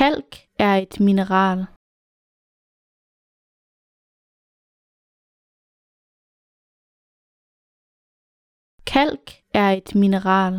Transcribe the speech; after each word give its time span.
Kalk 0.00 0.32
er 0.66 0.74
et 0.84 0.94
mineral. 1.00 1.58
Kalk 8.92 9.26
er 9.62 9.70
et 9.80 9.90
mineral. 10.02 10.54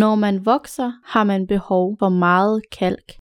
Når 0.00 0.14
man 0.24 0.46
vokser, 0.46 0.90
har 1.12 1.24
man 1.24 1.46
behov 1.46 1.96
for 1.98 2.08
meget 2.08 2.62
kalk. 2.78 3.27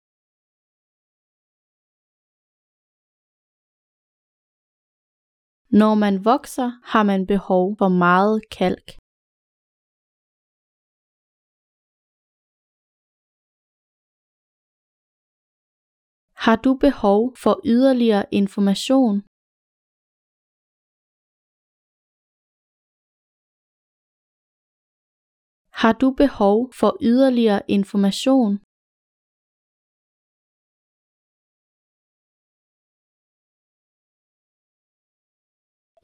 Når 5.80 5.94
man 5.94 6.14
vokser, 6.24 6.68
har 6.92 7.02
man 7.02 7.26
behov 7.26 7.64
for 7.78 7.88
meget 7.88 8.36
kalk. 8.58 8.86
Har 16.44 16.56
du 16.64 16.70
behov 16.86 17.20
for 17.42 17.54
yderligere 17.64 18.24
information? 18.32 19.14
Har 25.80 25.92
du 25.92 26.10
behov 26.22 26.72
for 26.80 26.96
yderligere 27.02 27.62
information? 27.68 28.63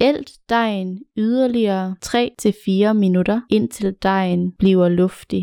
Ælt 0.09 0.31
dejen 0.49 1.05
yderligere 1.17 1.87
3-4 2.05 2.93
minutter 3.05 3.39
indtil 3.51 3.89
dejen 4.03 4.43
bliver 4.61 4.89
luftig. 4.89 5.43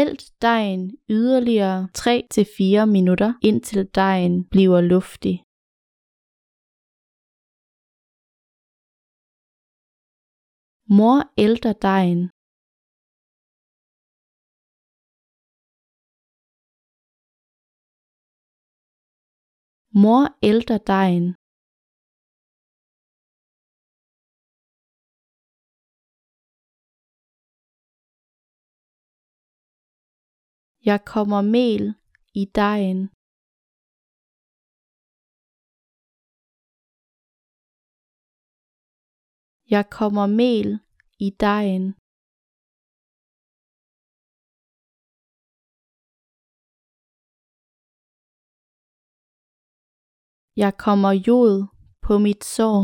Ælt 0.00 0.22
dejen 0.42 0.82
yderligere 1.10 1.80
3-4 1.98 2.86
minutter 2.96 3.30
indtil 3.48 3.80
dejen 3.94 4.34
bliver 4.52 4.80
luftig. 4.94 5.36
Mor 10.96 11.18
ælter 11.44 11.72
dejen. 11.72 12.33
Mor 20.02 20.24
ælter 20.50 20.78
dejen. 20.92 21.26
Jeg 30.90 31.00
kommer 31.12 31.40
mel 31.56 31.84
i 32.42 32.44
dejen. 32.60 33.00
Jeg 39.74 39.84
kommer 39.98 40.26
mel 40.40 40.68
i 41.26 41.28
dejen. 41.46 42.03
Jeg 50.56 50.72
kommer 50.78 51.12
jod 51.28 51.66
på 52.06 52.18
mit 52.18 52.44
sår. 52.44 52.80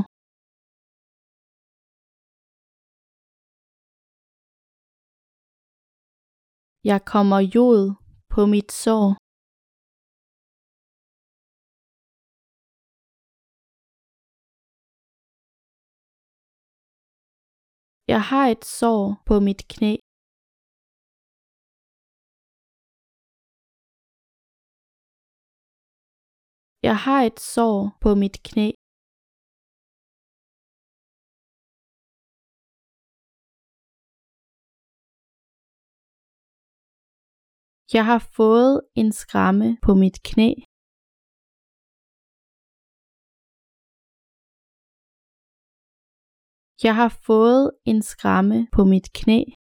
Jeg 6.90 7.00
kommer 7.12 7.40
jod 7.56 7.94
på 8.32 8.40
mit 8.46 8.72
sår. 8.82 9.08
Jeg 18.12 18.20
har 18.30 18.46
et 18.54 18.64
sår 18.64 19.22
på 19.26 19.34
mit 19.46 19.62
knæ. 19.72 20.09
Jeg 26.82 26.96
har 27.04 27.20
et 27.22 27.40
sår 27.40 27.78
på 28.02 28.10
mit 28.14 28.36
knæ. 28.48 28.68
Jeg 37.96 38.04
har 38.10 38.20
fået 38.36 38.80
en 39.00 39.12
skramme 39.12 39.68
på 39.82 39.94
mit 40.02 40.18
knæ. 40.28 40.50
Jeg 46.86 46.94
har 47.00 47.10
fået 47.26 47.70
en 47.90 48.02
skramme 48.02 48.68
på 48.72 48.84
mit 48.84 49.08
knæ. 49.12 49.59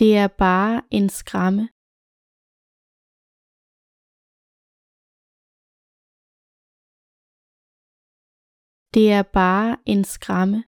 Det 0.00 0.16
er 0.16 0.28
bare 0.28 0.82
en 0.90 1.08
skramme. 1.08 1.64
Det 8.94 9.06
er 9.18 9.22
bare 9.22 9.76
en 9.86 10.04
skramme. 10.04 10.69